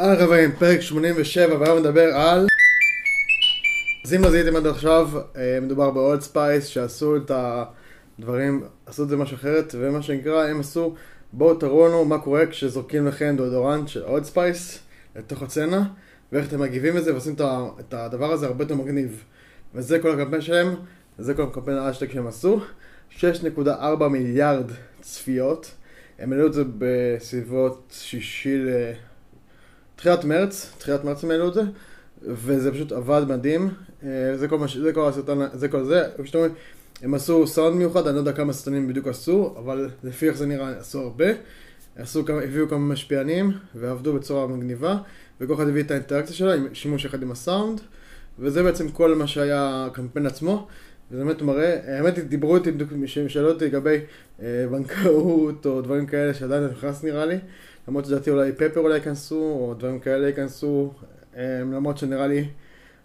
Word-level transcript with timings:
אהלן 0.00 0.16
חברים, 0.16 0.52
פרק 0.58 0.80
87, 0.80 1.58
והיום 1.60 1.78
נדבר 1.78 2.14
על... 2.14 2.46
אז 4.04 4.14
אם 4.14 4.22
לא 4.22 4.30
זיהיתם 4.30 4.56
עד 4.56 4.66
עכשיו, 4.66 5.10
אה, 5.36 5.58
מדובר 5.62 5.90
ב 5.90 5.97
Old 5.97 6.20
Spice 6.20 6.66
שעשו 6.66 7.16
את 7.16 7.30
הדברים, 8.18 8.64
עשו 8.86 9.02
את 9.02 9.08
זה 9.08 9.16
משהו 9.16 9.34
אחרת, 9.34 9.74
ומה 9.78 10.02
שנקרא, 10.02 10.48
הם 10.48 10.60
עשו, 10.60 10.94
בואו 11.32 11.54
תראו 11.54 11.88
לנו 11.88 12.04
מה 12.04 12.18
קורה 12.18 12.46
כשזורקים 12.46 13.06
לכם 13.06 13.34
דודורנט 13.36 13.88
של 13.88 14.02
Old 14.02 14.24
Spice 14.24 14.78
לתוך 15.16 15.42
הסצנה, 15.42 15.84
ואיך 16.32 16.48
אתם 16.48 16.60
מגיבים 16.60 16.96
לזה 16.96 17.12
ועושים 17.12 17.34
את 17.80 17.94
הדבר 17.94 18.32
הזה 18.32 18.46
הרבה 18.46 18.64
יותר 18.64 18.74
מגניב. 18.74 19.24
וזה 19.74 19.98
כל 19.98 20.20
הקמפיין 20.20 20.42
שלהם, 20.42 20.74
וזה 21.18 21.34
כל 21.34 21.42
הקמפיין 21.42 21.78
האשטג 21.78 22.12
שהם 22.12 22.26
עשו. 22.26 22.60
6.4 23.18 24.08
מיליארד 24.10 24.70
צפיות. 25.00 25.70
הם 26.18 26.32
העלו 26.32 26.46
את 26.46 26.52
זה 26.52 26.62
בסביבות 26.78 27.92
שישי 28.00 28.58
ל... 28.58 28.68
תחילת 29.96 30.24
מרץ, 30.24 30.72
תחילת 30.78 31.04
מרץ 31.04 31.24
הם 31.24 31.30
העלו 31.30 31.48
את 31.48 31.54
זה, 31.54 31.62
וזה 32.22 32.72
פשוט 32.72 32.92
עבד 32.92 33.22
מדהים. 33.28 33.70
אה, 34.02 34.36
זה 34.36 34.48
כל, 34.48 34.58
מש... 34.58 34.76
זה 34.76 34.92
כל 34.92 35.08
הסרטון, 35.08 35.38
זה 35.52 35.68
כל 35.68 35.84
זה. 35.84 36.08
אומרים, 36.34 36.52
הם 37.02 37.14
עשו 37.14 37.46
סאונד 37.46 37.76
מיוחד, 37.76 38.06
אני 38.06 38.14
לא 38.14 38.20
יודע 38.20 38.32
כמה 38.32 38.52
סרטונים 38.52 38.88
בדיוק 38.88 39.06
עשו, 39.06 39.54
אבל 39.58 39.88
לפי 40.04 40.28
איך 40.28 40.36
זה 40.36 40.46
נראה, 40.46 40.68
עשו 40.78 41.00
הרבה. 41.00 41.26
עשו 41.96 42.24
כמה, 42.24 42.42
הביאו 42.42 42.68
כמה 42.68 42.78
משפיענים, 42.78 43.52
ועבדו 43.74 44.12
בצורה 44.12 44.46
מגניבה, 44.46 44.98
וכל 45.40 45.54
אחד 45.54 45.68
הביא 45.68 45.82
את 45.82 45.90
האינטראקציה 45.90 46.36
שלה, 46.36 46.54
עם 46.54 46.66
שימוש 46.72 47.06
אחד 47.06 47.22
עם 47.22 47.30
הסאונד, 47.30 47.80
וזה 48.38 48.62
בעצם 48.62 48.88
כל 48.88 49.14
מה 49.14 49.26
שהיה 49.26 49.86
הקמפיין 49.86 50.26
עצמו. 50.26 50.66
וזה 51.10 51.24
באמת 51.24 51.42
מראה, 51.42 51.96
האמת 51.96 52.16
היא, 52.16 52.24
דיברו 52.24 52.56
איתי, 52.56 52.70
שאלו 53.28 53.48
אותי 53.48 53.64
לגבי 53.64 54.00
אה, 54.42 54.66
בנקאות 54.70 55.66
או 55.66 55.82
דברים 55.82 56.06
כאלה 56.06 56.34
שעדיין 56.34 56.64
נכנס 56.64 57.04
נראה 57.04 57.26
לי, 57.26 57.38
למרות 57.88 58.04
שלדעתי 58.04 58.30
אולי 58.30 58.52
פפר 58.52 58.80
אולי 58.80 58.94
ייכנסו, 58.94 59.40
או 59.40 59.74
דברים 59.78 60.00
כאלה 60.00 60.26
ייכנסו, 60.26 60.92
אה, 61.36 61.60
למרות 61.60 61.98
שנראה 61.98 62.26
לי 62.26 62.48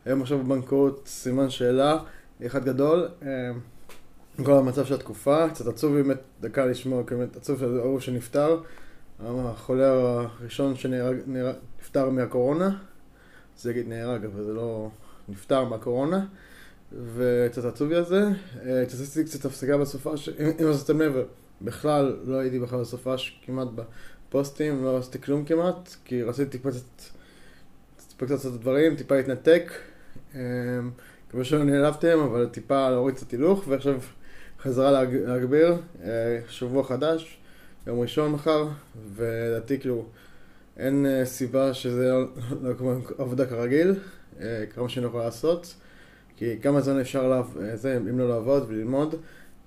היום 0.05 0.22
עכשיו 0.22 0.39
בבנקאות 0.39 1.03
סימן 1.07 1.50
שאלה, 1.50 1.97
אחד 2.45 2.66
גדול, 2.66 3.07
אה, 3.25 3.52
כל 4.44 4.53
המצב 4.53 4.85
של 4.85 4.94
התקופה, 4.94 5.50
קצת 5.50 5.67
עצוב 5.67 5.94
באמת 5.94 6.17
דקה 6.41 6.66
לשמוע, 6.66 7.02
באמת 7.02 7.35
עצוב 7.35 7.59
של 7.59 7.79
ההוא 7.79 8.00
שנפטר, 8.00 8.57
החולה 9.19 9.91
הראשון 9.91 10.75
שנפטר 10.75 12.09
מהקורונה, 12.09 12.77
זה 13.57 13.72
יגיד 13.72 13.88
נהרג, 13.89 14.25
אבל 14.25 14.44
זה 14.44 14.53
לא 14.53 14.89
נפטר 15.29 15.63
מהקורונה. 15.63 16.25
וקצת 17.16 17.66
עצוב 17.66 17.89
לי 17.89 17.95
על 17.95 18.05
זה. 18.05 18.27
אה, 18.66 18.81
עשיתי 18.81 19.29
קצת 19.29 19.45
הפסקה 19.45 19.77
בסופש, 19.77 20.29
אם 20.29 20.67
עשיתם 20.67 21.02
לב, 21.02 21.16
בכלל 21.61 22.17
לא 22.25 22.35
הייתי 22.35 22.59
בכלל 22.59 22.79
בסופש 22.79 23.41
כמעט 23.45 23.67
בפוסטים, 23.75 24.83
לא 24.83 24.97
עשיתי 24.97 25.21
כלום 25.21 25.45
כמעט, 25.45 25.95
כי 26.05 26.23
רציתי 26.23 26.57
טיפה 26.57 26.69
קצת 28.25 28.31
לעשות 28.31 28.61
דברים, 28.61 28.95
טיפה 28.95 29.16
להתנתק. 29.16 29.71
אה, 30.35 30.41
מקווה 31.27 31.44
שלא 31.44 31.63
נעלבתם, 31.63 32.19
אבל 32.19 32.45
טיפה 32.45 32.89
להוריד 32.89 33.16
קצת 33.16 33.31
הילוך, 33.31 33.63
ועכשיו 33.67 33.99
חזרה 34.61 35.03
להגביר, 35.11 35.75
אה, 36.03 36.39
שבוע 36.49 36.83
חדש, 36.83 37.38
יום 37.88 37.99
ראשון 37.99 38.31
מחר, 38.31 38.67
ולדעתי 39.16 39.79
כאילו 39.79 40.05
אין 40.77 41.05
סיבה 41.25 41.73
שזה 41.73 42.09
לא, 42.09 42.25
לא 42.61 42.73
כמו 42.73 42.94
עבודה 43.17 43.45
כרגיל, 43.45 43.95
כמה 44.75 44.89
שאני 44.89 45.05
יכול 45.05 45.19
לעשות. 45.19 45.75
כי 46.37 46.59
כמה 46.61 46.81
זמן 46.81 46.99
אפשר, 46.99 47.27
לה... 47.27 47.41
זה, 47.75 47.97
אם 47.97 48.19
לא 48.19 48.29
לעבוד 48.29 48.65
וללמוד. 48.67 49.15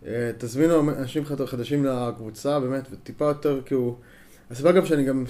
אה, 0.06 0.30
תזמינו 0.38 0.90
אנשים 0.90 1.24
חדשים 1.24 1.84
לקבוצה, 1.84 2.60
באמת, 2.60 2.88
וטיפה 2.90 3.24
יותר, 3.24 3.60
כאילו... 3.66 3.98
הסיבה 4.50 4.72
גם 4.72 4.86
שאני 4.86 5.04
גם, 5.04 5.24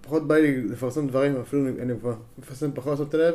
פחות 0.00 0.26
בא 0.26 0.34
לי 0.34 0.62
לפרסם 0.62 1.06
דברים, 1.06 1.36
אפילו 1.40 1.68
אני 1.68 1.92
כבר 2.00 2.14
מפרסם 2.38 2.70
פחות 2.74 2.90
לעשות 2.90 3.14
לב, 3.14 3.34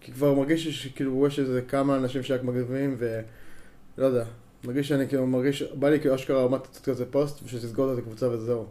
כי 0.00 0.12
כבר 0.12 0.34
מרגיש 0.34 0.68
שכאילו 0.68 1.26
יש 1.26 1.38
איזה 1.38 1.62
כמה 1.62 1.96
אנשים 1.96 2.22
שרק 2.22 2.42
מגניבים, 2.42 2.96
ולא 2.98 4.06
יודע, 4.06 4.24
מרגיש 4.64 4.88
שאני 4.88 5.08
כאילו 5.08 5.26
מרגיש, 5.26 5.62
בא 5.62 5.90
לי 5.90 6.00
כאילו 6.00 6.14
אשכרה 6.14 6.44
רמת 6.44 6.66
קצת 6.66 6.84
כזה 6.84 7.06
פוסט, 7.06 7.42
ושתסגור 7.44 7.92
את 7.92 7.98
הקבוצה 7.98 8.28
וזהו. 8.28 8.66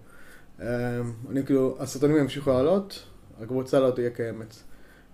אה, 0.62 1.02
אני 1.30 1.46
כאילו, 1.46 1.78
הסרטונים 1.80 2.18
ימשיכו 2.18 2.50
לעלות, 2.50 3.04
הקבוצה 3.42 3.80
לא 3.80 3.92
תהיה 3.92 4.10
קיימת. 4.10 4.56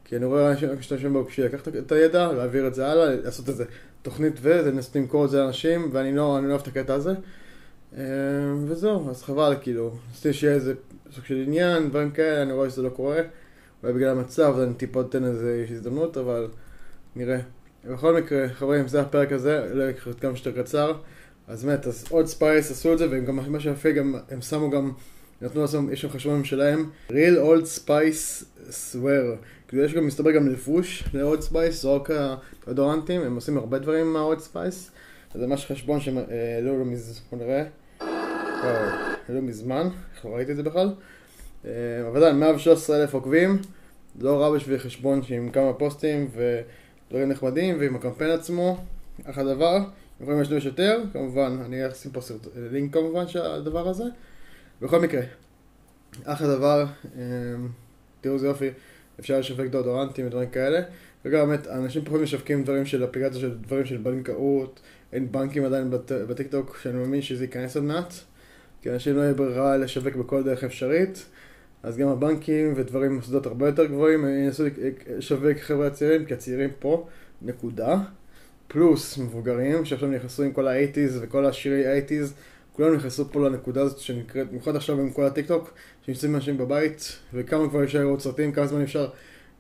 כי 0.06 0.16
אני 0.16 0.26
רואה 0.26 0.52
אנשים 0.52 0.70
משתמשים 0.80 1.14
בו 1.14 1.24
בשביל 1.24 1.46
לקחת 1.46 1.68
את 1.68 1.92
הידע, 1.92 2.32
להעביר 2.32 2.68
את 2.68 2.74
זה 2.74 2.88
הלאה, 2.88 3.16
לעשות 3.16 3.50
איזה 3.50 3.66
תוכנית 4.02 4.34
ולנסות 4.42 4.96
למכור 4.96 5.26
את 5.26 5.30
זה 5.30 5.40
לאנשים, 5.40 5.90
ואני 5.92 6.16
לא, 6.16 6.40
לא 6.44 6.50
אוהב 6.50 6.62
את 6.62 6.68
הקטע 6.68 6.94
הזה. 6.94 7.14
אה, 7.98 8.04
וזהו, 8.66 9.10
אז 9.10 9.24
חבל, 9.24 9.56
כאילו, 9.62 9.92
רציתי 10.12 10.34
שיהיה 10.34 10.54
איזה 10.54 10.74
סוג 11.12 11.26
של 11.26 11.44
עניין, 11.48 11.90
דברים 11.90 12.12
כאלה, 12.12 12.42
אני 12.42 12.54
רואה 12.54 12.70
שזה 12.70 12.82
לא 12.82 12.90
קורה. 12.90 13.22
אולי 13.84 13.94
בגלל 13.94 14.10
המצב, 14.10 14.60
אני 14.60 14.74
טיפה 14.74 15.02
אתן 15.02 15.26
איזה 15.26 15.66
הזדמנות, 15.70 16.18
אבל 16.18 16.48
נראה. 17.16 17.40
בכל 17.86 18.16
מקרה, 18.16 18.50
חברים, 18.50 18.88
זה 18.88 19.02
הפרק 19.02 19.32
הזה, 19.32 19.70
לא 19.74 19.84
יקרה 19.84 20.14
כמה 20.14 20.36
שיותר 20.36 20.62
קצר. 20.62 20.94
אז 21.48 21.66
באמת, 21.66 21.88
אז 21.88 22.06
Old 22.10 22.26
Spice 22.26 22.72
עשו 22.72 22.94
את 22.94 22.98
זה, 22.98 23.08
וגם 23.12 23.52
מה 23.52 23.60
שיפה, 23.60 23.92
גם 23.92 24.16
הם 24.30 24.42
שמו 24.42 24.70
גם, 24.70 24.92
נתנו 25.42 25.62
לעצמם, 25.62 25.94
יש 25.94 26.02
שם 26.02 26.10
חשבון 26.10 26.44
שלהם, 26.44 26.90
real 27.10 27.38
old 27.46 27.80
spice 27.80 28.44
swear. 28.70 29.38
יש 29.82 29.94
גם, 29.94 30.08
מסתבר 30.08 30.32
גם 30.32 30.48
לבוש 30.48 31.04
ל 31.14 31.21
Old 31.21 31.42
Spice, 31.42 31.86
רק 31.86 32.10
דאודורנטים, 32.68 33.22
הם 33.22 33.36
עושים 33.36 33.58
הרבה 33.58 33.80
דברים 33.80 34.08
עם 34.08 34.16
ה 34.16 34.22
Old 34.22 34.40
Spice. 34.40 34.92
זה 35.34 35.48
ממש 35.48 35.66
חשבון 35.66 36.00
שהם 36.00 36.18
העלו 36.18 36.78
לו 36.78 36.86
מזמן, 36.86 37.14
בוא 37.32 37.40
נראה. 37.40 37.64
העלו 39.28 39.42
מזמן, 39.42 39.88
איך 40.16 40.26
לא 40.26 40.36
ראיתי 40.36 40.52
את 40.52 40.56
זה 40.56 40.64
בכלל. 40.64 40.94
אה, 41.66 41.72
אבל 42.08 42.18
עדיין, 42.18 42.40
113 42.40 43.02
אלף 43.02 43.14
עוקבים, 43.14 43.58
לא 44.20 44.42
רע 44.42 44.56
בשביל 44.56 44.80
חשבון 44.80 45.22
עם 45.30 45.50
כמה 45.50 45.74
פוסטים 45.74 46.30
ודברים 46.32 47.30
נחמדים, 47.30 47.78
ועם 47.80 47.96
הקמפיין 47.96 48.32
עצמו, 48.32 48.78
אחלה 49.26 49.54
דבר. 49.54 49.80
יכולים 50.22 50.40
להשתמש 50.40 50.66
יותר, 50.66 51.02
כמובן, 51.14 51.58
אני 51.66 51.88
אשים 51.88 52.12
פה 52.12 52.22
סרט, 52.22 52.48
לינק 52.56 52.94
כמובן 52.94 53.28
של 53.28 53.42
הדבר 53.42 53.90
הזה. 53.90 54.04
בכל 54.82 55.00
מקרה, 55.00 55.22
אחלה 56.24 56.48
דבר, 56.48 56.86
אה, 57.18 57.22
תראו 58.22 58.34
איזה 58.34 58.48
יופי. 58.48 58.70
אפשר 59.20 59.40
לשווק 59.40 59.68
דאודורנטים 59.68 60.28
ודברים 60.28 60.50
כאלה. 60.50 60.82
וגם 61.26 61.48
באמת, 61.48 61.68
אנשים 61.68 62.06
פחות 62.06 62.22
משווקים 62.22 62.64
דברים 62.64 62.86
של 62.86 63.04
אפליקציה 63.04 63.42
של 63.42 63.58
דברים 63.58 63.86
של 63.86 63.98
בנקאות, 63.98 64.80
אין 65.14 65.32
בנקים 65.32 65.66
עדיין 65.66 65.90
בת, 65.92 66.12
בטיקטוק, 66.12 66.80
שאני 66.82 66.98
מאמין 66.98 67.22
שזה 67.22 67.44
ייכנס 67.44 67.76
עוד 67.76 67.86
מעט. 67.86 68.14
כי 68.82 68.90
אנשים 68.90 69.16
לא 69.16 69.22
יהיה 69.22 69.34
ברירה 69.34 69.78
לשווק 69.78 70.16
בכל 70.16 70.44
דרך 70.44 70.64
אפשרית. 70.64 71.26
אז 71.84 71.98
גם 71.98 72.08
הבנקים 72.08 72.74
ודברים 72.76 73.16
מוסדות 73.16 73.46
הרבה 73.46 73.66
יותר 73.66 73.86
גבוהים 73.86 74.26
ינסו 74.28 74.64
לשווק 75.18 75.58
חבר'ה 75.58 75.90
צעירים, 75.90 76.26
כי 76.26 76.34
הצעירים 76.34 76.70
פה, 76.80 77.08
נקודה. 77.42 77.98
פלוס 78.68 79.18
מבוגרים, 79.18 79.86
שעכשיו 79.86 80.10
נכנסו 80.10 80.44
עם 80.44 80.52
כל 80.52 80.68
ה-80's 80.68 81.18
וכל 81.22 81.46
השירי 81.46 82.00
80's 82.00 82.34
כולם 82.74 82.94
נכנסו 82.94 83.32
פה 83.32 83.50
לנקודה 83.50 83.82
הזאת 83.82 83.98
שנקראת, 83.98 84.50
במיוחד 84.50 84.76
עכשיו 84.76 85.00
עם 85.00 85.10
כל 85.10 85.26
הטיקטוק, 85.26 85.74
שנמצאים 86.06 86.36
אנשים 86.36 86.58
בבית, 86.58 87.20
וכמה 87.34 87.70
כבר 87.70 87.84
אפשר 87.84 88.00
לראות 88.00 88.22
סרטים, 88.22 88.52
כמה 88.52 88.68
זמן 88.68 88.82
אפשר, 88.82 89.10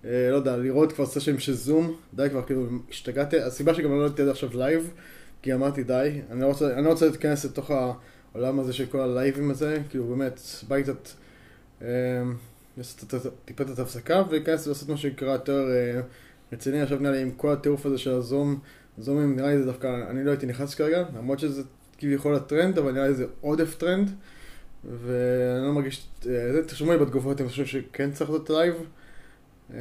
אה, 0.06 0.28
לא 0.32 0.36
יודע, 0.36 0.58
לראות 0.58 0.92
כבר 0.92 1.06
סשן 1.06 1.40
של 1.40 1.54
זום, 1.54 1.96
די 2.14 2.28
כבר, 2.30 2.42
כאילו, 2.42 2.66
השתגעתי, 2.90 3.40
הסיבה 3.40 3.74
שגם 3.74 3.92
לא 3.92 4.04
ראיתי 4.04 4.22
עד 4.22 4.28
עכשיו 4.28 4.50
live, 4.54 4.94
כי 5.42 5.54
אמרתי 5.54 5.84
די, 5.84 6.22
אני 6.32 6.42
לא 6.42 6.46
רוצה, 6.46 6.74
אני 6.74 6.86
לא 6.86 6.90
רוצה 6.90 7.06
להתכנס 7.06 7.46
לתוך 7.46 7.72
העולם 7.72 8.60
הזה 8.60 8.74
של 8.74 8.86
כל 8.86 9.00
הלייבים 9.00 9.52
הזה, 9.52 9.80
כאילו 9.90 10.06
באמת, 10.06 10.40
בא 10.68 10.82
קצת, 10.82 11.08
אה, 11.82 11.88
לעשות 12.78 13.14
טיפה 13.46 13.64
את 13.64 13.80
ההפסקה, 13.80 14.24
ולהיכנס 14.30 14.68
לעשות 14.68 14.90
מה 14.90 14.98
שנקרא 14.98 15.32
יותר 15.32 15.72
אה, 15.72 16.02
רציני, 16.54 16.82
עכשיו 16.82 17.00
נראה 17.00 17.12
לי 17.12 17.22
עם 17.22 17.32
כל 17.32 17.52
הטירוף 17.52 17.86
הזה 17.86 17.98
של 17.98 18.12
הזום, 18.12 18.60
זומים, 18.98 19.36
נראה 19.36 19.50
לי 19.50 19.58
זה 19.60 19.66
דווקא, 19.66 20.10
אני 20.10 20.24
לא 20.24 20.32
הייתי 20.32 20.46
נכנס 20.46 20.76
כרגע, 20.76 21.04
למרות 21.18 21.40
שזה 21.40 21.64
כביכול 22.04 22.36
הטרנד, 22.36 22.78
אבל 22.78 22.92
נראה 22.92 23.08
לי 23.08 23.14
זה 23.14 23.26
עודף 23.42 23.76
טרנד. 23.76 24.10
ואני 24.92 25.68
לא 25.68 25.74
מרגיש, 25.74 26.08
אה, 26.30 26.64
תרשמו 26.68 26.92
לי 26.92 26.98
בתגובות 26.98 27.42
אם 27.42 27.48
חושבים 27.48 27.66
שכן 27.66 28.12
צריך 28.12 28.30
לעשות 28.30 28.50
לייב. 28.50 28.76
אה, 29.74 29.80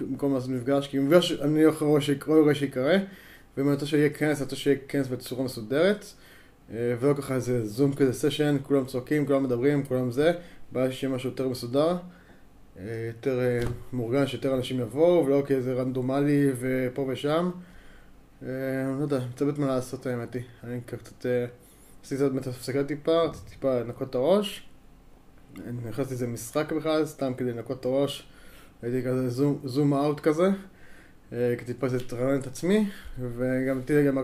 במקום 0.00 0.34
לעשות 0.34 0.50
מפגש, 0.50 0.88
כי 0.88 0.98
מפגש 0.98 1.32
אני 1.32 1.64
לא 1.64 1.72
רואה 1.80 2.00
שיקרה, 2.00 2.54
שיקרה, 2.54 2.96
ואם 3.56 3.66
אני 3.66 3.74
רוצה 3.74 3.86
שיהיה 3.86 4.10
כנס, 4.10 4.38
אני 4.38 4.44
רוצה 4.44 4.56
שיהיה 4.56 4.76
כנס 4.88 5.06
בצורה 5.06 5.44
מסודרת, 5.44 6.04
אה, 6.72 6.94
ולא 7.00 7.14
ככה 7.14 7.34
איזה 7.34 7.66
זום 7.66 7.94
כזה 7.94 8.12
סשן, 8.12 8.56
כולם 8.62 8.84
צועקים, 8.84 9.26
כולם 9.26 9.44
מדברים, 9.44 9.84
כולם 9.84 10.10
זה, 10.10 10.32
בעיה 10.72 10.92
שיהיה 10.92 11.14
משהו 11.14 11.30
יותר 11.30 11.48
מסודר, 11.48 11.96
יותר 13.06 13.40
מאורגן, 13.92 14.26
שיותר 14.26 14.54
אנשים 14.54 14.80
יבואו, 14.80 15.26
ולא 15.26 15.42
כאיזה 15.46 15.72
רנדומלי 15.72 16.46
ופה 16.60 17.06
ושם. 17.08 17.50
אה, 18.42 18.48
לא 18.98 19.02
יודע, 19.02 19.16
אני 19.16 19.26
מתלבט 19.26 19.58
מה 19.58 19.66
לעשות 19.66 20.06
האמת 20.06 20.34
היא. 20.34 20.42
אני 20.64 20.80
קצת... 20.86 21.26
אה, 21.26 21.46
עשיתי 22.04 22.22
עוד 22.22 22.34
מעט 22.34 22.46
הפסקה 22.46 22.84
טיפה, 22.84 23.22
רציתי 23.22 23.50
טיפה 23.50 23.80
לנקות 23.80 24.10
את 24.10 24.14
הראש. 24.14 24.68
נכנסתי 25.88 26.14
לזה 26.14 26.26
משחק 26.26 26.72
בכלל, 26.72 27.06
סתם 27.06 27.32
כדי 27.36 27.52
לנקות 27.52 27.80
את 27.80 27.84
הראש. 27.84 28.28
הייתי 28.82 29.08
כזה 29.08 29.30
זום 29.64 29.94
אאוט 29.94 30.20
כזה. 30.20 30.50
אה, 31.32 31.54
כדי 31.58 31.74
טיפה 31.74 31.86
לרענן 32.12 32.40
את 32.40 32.46
עצמי, 32.46 32.90
וגם 33.18 33.80
תראי 33.84 34.06
גם 34.06 34.18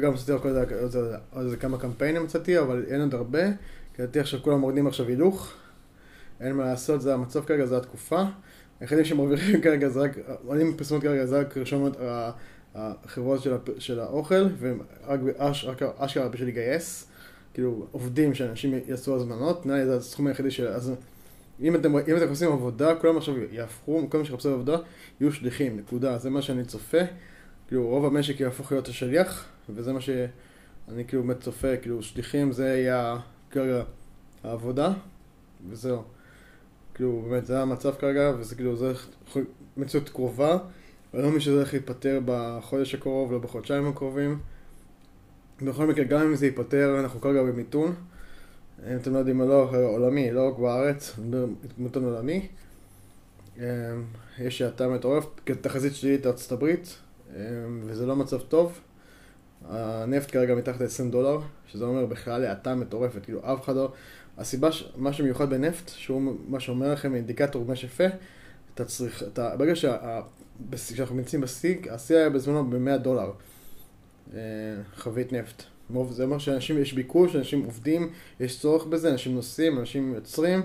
גם 0.00 0.14
עשיתי 0.14 0.32
עוד 0.32 1.44
איזה 1.44 1.56
כמה 1.56 1.78
קמפיינים 1.78 2.24
מצאתי, 2.24 2.58
אבל 2.58 2.84
אין 2.88 3.00
עוד 3.00 3.14
הרבה, 3.14 3.46
כי 3.94 4.02
לדעתי 4.02 4.20
עכשיו 4.20 4.40
כולם 4.42 4.60
מורדים 4.60 4.86
עכשיו 4.86 5.06
הילוך, 5.06 5.52
אין 6.40 6.56
מה 6.56 6.64
לעשות, 6.64 7.00
זה 7.00 7.14
המצב 7.14 7.44
כרגע, 7.44 7.66
זה 7.66 7.76
התקופה. 7.76 8.22
היחידים 8.80 9.04
שמרוויחים 9.04 9.60
כרגע 9.64 9.88
זה 9.88 10.00
רק, 10.00 10.10
עולים 10.46 10.76
פרסומות 10.76 11.02
כרגע 11.02 11.26
זה 11.26 11.40
רק 11.40 11.56
רשומות 11.56 11.96
החברות 12.74 13.42
של, 13.42 13.56
של 13.78 14.00
האוכל, 14.00 14.46
והם 14.58 14.80
רק, 15.06 15.20
רק 15.64 15.82
אשכרה 15.82 16.28
בשביל 16.28 16.48
לגייס, 16.48 17.10
כאילו 17.54 17.86
עובדים 17.90 18.34
שאנשים 18.34 18.74
יעשו 18.86 19.16
הזמנות, 19.16 19.66
נראה 19.66 19.78
לי 19.78 19.84
זה 19.84 19.96
הסכום 19.96 20.26
היחידי 20.26 20.50
של... 20.50 20.68
אז 20.68 20.92
אם 21.60 21.74
אתם, 21.74 21.96
אם 21.96 22.16
אתם 22.16 22.28
עושים 22.28 22.52
עבודה, 22.52 22.94
כולם 22.94 23.16
עכשיו 23.16 23.34
יהפכו, 23.52 24.06
כל 24.10 24.18
מי 24.18 24.24
שיחפשו 24.24 24.54
עבודה, 24.54 24.76
יהיו 25.20 25.32
שליחים, 25.32 25.76
נקודה. 25.76 26.18
זה 26.18 26.30
מה 26.30 26.42
שאני 26.42 26.64
צופה. 26.64 26.98
כאילו 27.68 27.88
רוב 27.88 28.04
המשק 28.04 28.40
יהפוך 28.40 28.72
להיות 28.72 28.88
השליח, 28.88 29.46
וזה 29.70 29.92
מה 29.92 30.00
שאני 30.00 31.04
כאילו 31.08 31.22
באמת 31.22 31.40
צופה, 31.40 31.76
כאילו 31.76 32.02
שליחים 32.02 32.52
זה 32.52 32.66
יהיה 32.66 33.16
כרגע 33.50 33.82
העבודה, 34.44 34.92
וזהו. 35.68 36.02
כאילו 36.94 37.22
באמת 37.28 37.46
זה 37.46 37.62
המצב 37.62 37.94
כרגע, 37.94 38.32
וזה 38.38 38.54
כאילו 38.54 38.76
זה 38.76 38.92
מציאות 39.76 40.08
קרובה, 40.08 40.58
ואני 41.14 41.22
לא 41.22 41.28
מבין 41.28 41.40
שזה 41.40 41.54
הולך 41.54 41.72
להיפטר 41.72 42.20
בחודש 42.24 42.94
הקרוב, 42.94 43.32
לא 43.32 43.38
בחודשיים 43.38 43.88
הקרובים. 43.88 44.38
בכל 45.62 45.86
מקרה, 45.86 46.04
גם 46.04 46.20
אם 46.20 46.34
זה 46.34 46.46
ייפטר, 46.46 47.00
אנחנו 47.00 47.20
כרגע 47.20 47.42
במיתון. 47.42 47.94
אם 48.90 48.96
אתם 48.96 49.12
לא 49.12 49.18
יודעים 49.18 49.40
לא, 49.40 49.70
עולמי, 49.86 50.30
לא 50.32 50.48
רק 50.48 50.58
בארץ, 50.58 51.16
מיתון 51.78 52.04
עולמי. 52.04 52.48
אמ, 53.58 53.62
יש 54.38 54.62
האטה 54.62 54.88
מטורפת, 54.88 55.28
תחזית 55.60 55.94
שלילית 55.94 56.26
לארצות 56.26 56.52
הברית, 56.52 56.96
אמ, 57.36 57.82
וזה 57.86 58.06
לא 58.06 58.16
מצב 58.16 58.40
טוב. 58.40 58.80
הנפט 59.68 60.30
כרגע 60.30 60.54
מתחת 60.54 60.80
ל-20 60.80 61.10
דולר, 61.10 61.38
שזה 61.66 61.84
אומר 61.84 62.06
בכלל 62.06 62.44
האטה 62.44 62.74
מטורפת, 62.74 63.24
כאילו 63.24 63.40
אף 63.52 63.64
אחד 63.64 63.76
לא... 63.76 63.92
הסיבה, 64.38 64.68
מה 64.96 65.12
שמיוחד 65.12 65.50
בנפט, 65.50 65.88
שהוא 65.88 66.36
מה 66.48 66.60
שאומר 66.60 66.92
לכם 66.92 67.14
אינדיקטור 67.14 67.64
מה 67.64 67.76
שפה, 67.76 68.04
אתה 68.74 68.84
צריך, 68.84 69.22
אתה, 69.22 69.56
ברגע 69.56 69.72
שאנחנו 70.76 71.16
נמצאים 71.16 71.42
בשיא, 71.42 71.76
השיא 71.90 72.16
היה 72.16 72.30
בזמנו 72.30 72.70
ב-100 72.70 72.96
דולר, 72.96 73.32
אה, 74.34 74.40
חבית 74.94 75.32
נפט. 75.32 75.62
זה 76.10 76.24
אומר 76.24 76.38
שאנשים, 76.38 76.78
יש 76.78 76.92
ביקוש, 76.92 77.36
אנשים 77.36 77.64
עובדים, 77.64 78.10
יש 78.40 78.60
צורך 78.60 78.86
בזה, 78.86 79.10
אנשים 79.10 79.34
נוסעים, 79.34 79.78
אנשים 79.78 80.14
יוצרים, 80.14 80.62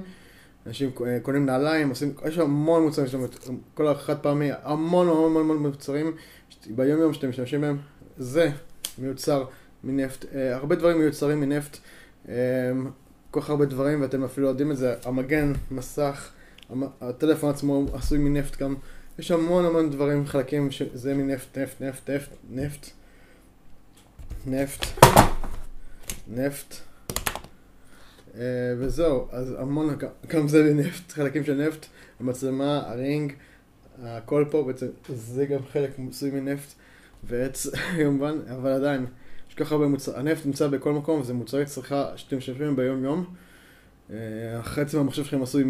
אנשים 0.67 0.89
אה, 1.05 1.19
קונים 1.19 1.45
נעליים, 1.45 1.89
עושים, 1.89 2.13
יש 2.27 2.37
המון 2.37 2.83
מוצרים, 2.83 3.07
יש 3.07 3.15
כל 3.73 3.87
החד 3.87 4.19
פעמי, 4.19 4.49
המון 4.63 5.07
המון 5.07 5.37
המון 5.37 5.57
מוצרים, 5.57 6.15
ביום 6.69 6.99
יום 6.99 7.13
שאתם 7.13 7.29
משתמשים 7.29 7.61
בהם, 7.61 7.77
זה 8.17 8.49
מיוצר 8.97 9.45
מנפט, 9.83 10.25
אה, 10.35 10.55
הרבה 10.55 10.75
דברים 10.75 10.99
מיוצרים 10.99 11.39
מנפט, 11.39 11.77
כל 13.31 13.41
כך 13.41 13.49
הרבה 13.49 13.65
דברים 13.65 14.01
ואתם 14.01 14.23
אפילו 14.23 14.47
יודעים 14.47 14.71
את 14.71 14.77
זה, 14.77 14.95
המגן, 15.05 15.53
מסך, 15.71 16.31
הטלפון 17.01 17.49
עצמו 17.49 17.85
עשוי 17.93 18.17
מנפט 18.17 18.61
גם, 18.61 18.75
יש 19.19 19.31
המון 19.31 19.65
המון 19.65 19.89
דברים, 19.89 20.25
חלקים 20.25 20.71
שזה 20.71 21.13
מנפט, 21.13 21.57
נפט, 21.57 21.81
נפט, 21.81 22.09
נפט, 22.09 22.37
נפט, 22.49 22.89
נפט, 24.45 24.85
נפט, 26.27 26.75
אה, 28.35 28.41
וזהו, 28.77 29.27
אז 29.31 29.55
המון, 29.59 29.97
גם 30.27 30.47
זה 30.47 30.73
מנפט, 30.73 31.11
חלקים 31.11 31.43
של 31.43 31.67
נפט, 31.67 31.85
המצלמה, 32.19 32.81
הרינג, 32.85 33.33
הכל 34.03 34.45
פה 34.51 34.63
בעצם, 34.63 34.87
זה 35.09 35.45
גם 35.45 35.59
חלק 35.71 35.91
עשוי 36.09 36.31
מנפט. 36.31 36.73
ועץ 37.23 37.67
כמובן, 37.97 38.37
אבל 38.55 38.71
עדיין, 38.71 39.05
יש 39.49 39.55
כל 39.55 39.63
כך 39.63 39.71
הרבה 39.71 39.87
מוצרים, 39.87 40.19
הנפט 40.19 40.45
נמצא 40.45 40.67
בכל 40.67 40.93
מקום, 40.93 41.21
וזה 41.21 41.33
מוצרי 41.33 41.65
צריכה 41.65 42.11
שאתם 42.15 42.37
משתמשים 42.37 42.75
ביום 42.75 43.03
יום. 43.03 43.25
אה, 44.11 44.15
חצי 44.63 44.97
מהמחשב 44.97 45.23
שלכם 45.23 45.41
עשוי, 45.41 45.63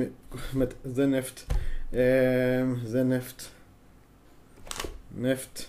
זה 0.84 1.06
נפט, 1.06 1.54
זה 1.92 3.04
נפט, 3.04 3.44
נפט. 5.18 5.62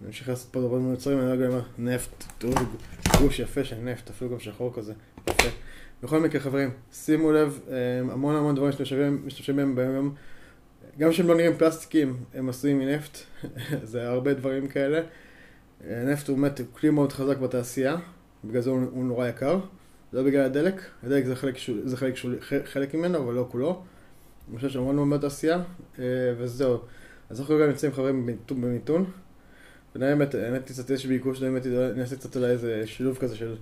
אני 0.00 0.06
אמשיך 0.06 0.28
לעשות 0.28 0.52
פה 0.52 0.60
דברים 0.60 0.82
מוצרים, 0.82 1.18
אני 1.18 1.26
לא 1.26 1.32
יודע 1.32 1.48
מה, 1.48 1.62
נפט, 1.78 2.24
תראו 2.38 2.52
גוש 3.20 3.38
יפה 3.38 3.64
של 3.64 3.76
נפט, 3.76 4.10
אפילו 4.10 4.30
גם 4.30 4.38
שחור 4.38 4.72
כזה, 4.74 4.92
יפה. 5.30 5.48
בכל 6.02 6.20
מקרה 6.20 6.40
חברים, 6.40 6.70
שימו 6.92 7.32
לב, 7.32 7.60
אה, 7.70 7.98
המון 8.12 8.36
המון 8.36 8.54
דברים 8.54 8.72
שאתם 8.72 9.18
משתמשים 9.26 9.56
בהם 9.56 9.74
ביום 9.74 9.94
יום. 9.94 10.14
גם 10.98 11.10
כשהם 11.10 11.28
לא 11.28 11.34
נראים 11.34 11.56
פלסטיקים, 11.56 12.16
הם 12.34 12.48
עשויים 12.48 12.78
מנפט, 12.78 13.18
זה 13.92 14.08
הרבה 14.08 14.34
דברים 14.34 14.68
כאלה. 14.68 15.00
נפט 15.88 16.28
הוא 16.28 16.38
באמת 16.38 16.60
כלי 16.72 16.90
מאוד 16.90 17.12
חזק 17.12 17.38
בתעשייה, 17.38 17.96
בגלל 18.44 18.62
זה 18.62 18.70
הוא, 18.70 18.80
הוא 18.90 19.04
נורא 19.04 19.28
יקר. 19.28 19.60
לא 20.12 20.22
בגלל 20.22 20.44
הדלק, 20.44 20.82
הדלק 21.02 21.24
זה 21.26 21.36
חלק, 21.36 21.54
זה 21.84 21.96
חלק, 21.96 22.14
חלק 22.64 22.94
ממנו, 22.94 23.18
אבל 23.18 23.34
לא 23.34 23.48
כולו. 23.50 23.82
אני 24.48 24.56
חושב 24.56 24.68
שהמון 24.68 24.96
מאוד 24.96 25.10
בתעשייה, 25.10 25.62
אה, 25.98 26.04
וזהו. 26.38 26.78
אז 27.30 27.40
אנחנו 27.40 27.58
גם 27.58 27.68
נמצאים 27.68 27.92
חברים 27.92 28.28
במיתון. 28.50 29.10
ונראה 29.94 30.14
באמת, 30.14 30.34
האמת 30.34 30.66
קצת 30.66 30.90
יש 30.90 31.06
ביקוש, 31.06 31.40
באמת 31.40 31.66
אני 31.66 32.00
אעשה 32.00 32.16
קצת 32.16 32.36
אולי 32.36 32.50
איזה 32.50 32.82
שילוב 32.86 33.18
כזה 33.18 33.36
של 33.36 33.56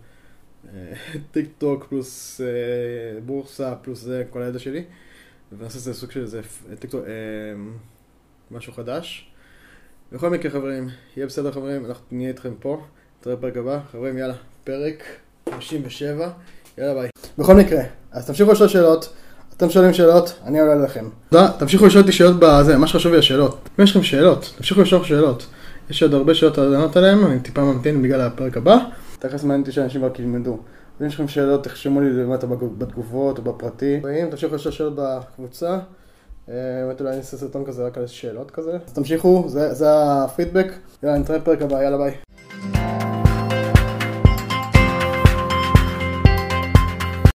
אה, 0.75 0.93
טיק 1.33 1.49
טוק 1.59 1.87
פלוס 1.89 2.41
אה, 2.41 3.21
בורסה 3.21 3.75
פלוס 3.83 4.01
זה, 4.01 4.25
כל 4.31 4.43
הידע 4.43 4.59
שלי. 4.59 4.85
ונעשה 5.59 5.79
את 5.79 5.83
זה 5.83 5.95
סוג 5.95 6.11
של 6.11 6.21
איזה 6.21 6.41
טיקטוק, 6.79 7.05
אה, 7.07 7.11
משהו 8.51 8.73
חדש. 8.73 9.33
בכל 10.13 10.31
מקרה 10.31 10.51
חברים, 10.51 10.89
יהיה 11.17 11.27
בסדר 11.27 11.53
חברים, 11.53 11.87
אנחנו 11.87 12.05
נהיה 12.11 12.29
איתכם 12.29 12.55
פה, 12.61 12.85
נתראה 13.21 13.37
בפרק 13.37 13.57
הבא, 13.57 13.81
חברים 13.93 14.19
יאללה, 14.19 14.35
פרק 14.65 15.03
57, 15.55 16.31
יאללה 16.79 16.95
ביי. 16.95 17.09
בכל 17.39 17.55
מקרה, 17.55 17.83
אז 18.11 18.27
תמשיכו 18.27 18.53
לשאול 18.53 18.69
שאלות, 18.69 19.13
אתם 19.57 19.71
שואלים 19.71 19.93
שאלות, 19.93 20.35
אני 20.47 20.61
עולה 20.61 20.75
לכם. 20.75 21.09
תמשיכו 21.59 21.87
לשאול 21.87 22.03
אותי 22.03 22.13
שאלות 22.13 22.37
בזה, 22.39 22.77
מה 22.77 22.87
שחשוב 22.87 23.13
לי 23.13 23.19
השאלות. 23.19 23.69
אם 23.79 23.85
יש 23.85 23.91
לכם 23.91 24.03
שאלות, 24.03 24.55
תמשיכו 24.57 24.81
לשאול 24.81 25.05
שאלות. 25.05 25.47
יש 25.91 26.03
עוד 26.03 26.15
הרבה 26.15 26.35
שאלות 26.35 26.59
לענות 26.59 26.97
עליהן, 26.97 27.25
אני 27.25 27.41
טיפה 27.41 27.61
ממתין 27.61 28.03
בגלל 28.03 28.21
הפרק 28.21 28.57
הבא. 28.57 28.77
תכף 29.19 29.45
מעניין 29.45 29.61
אותי 29.61 29.73
שאנשים 29.73 30.05
רק 30.05 30.19
ילמדו. 30.19 30.59
אם 31.01 31.07
יש 31.07 31.15
לכם 31.15 31.29
שאלות, 31.29 31.65
תחשמו 31.65 32.01
לי 32.01 32.11
למטה 32.13 32.47
בתגובות 32.79 33.39
או 33.39 33.43
בפרטי. 33.43 34.01
ואם 34.03 34.31
תמשיכו 34.31 34.55
לשאול 34.55 34.75
שאלות 34.75 34.95
בקבוצה, 34.97 35.79
אה, 36.49 36.55
באמת 36.87 37.01
אולי 37.01 37.11
אני 37.11 37.19
אעשה 37.19 37.37
סרטון 37.37 37.65
כזה 37.65 37.87
רק 37.87 37.99
על 37.99 38.07
שאלות 38.07 38.51
כזה. 38.51 38.79
אז 38.87 38.93
תמשיכו, 38.93 39.45
זה 39.49 39.89
הפידבק. 39.89 40.73
יאללה, 41.03 41.19
נתראה 41.19 41.39
בפרק 41.39 41.63
הבא, 41.63 41.83
יאללה 41.83 41.99
ביי. 41.99 42.15